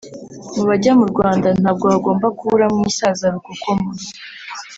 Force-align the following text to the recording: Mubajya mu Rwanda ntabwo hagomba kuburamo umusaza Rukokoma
Mubajya 0.55 0.91
mu 0.99 1.05
Rwanda 1.11 1.47
ntabwo 1.59 1.85
hagomba 1.93 2.27
kuburamo 2.37 2.75
umusaza 2.79 3.25
Rukokoma 3.33 3.87